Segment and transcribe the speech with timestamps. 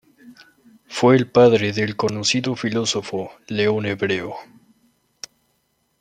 [0.87, 4.33] Fue el padre del conocido filósofo León Hebreo.